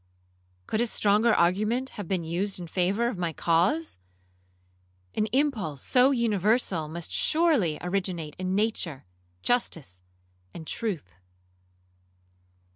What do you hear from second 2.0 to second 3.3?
been used in favour of